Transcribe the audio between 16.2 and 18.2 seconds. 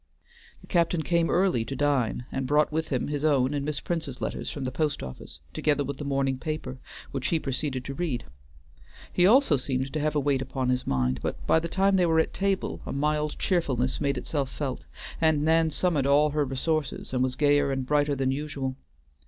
her resources and was gayer and brighter